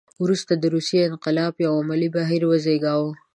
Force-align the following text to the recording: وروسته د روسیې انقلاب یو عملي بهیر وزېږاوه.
وروسته 0.23 0.53
د 0.57 0.63
روسیې 0.75 1.01
انقلاب 1.09 1.53
یو 1.65 1.73
عملي 1.81 2.09
بهیر 2.15 2.41
وزېږاوه. 2.47 3.11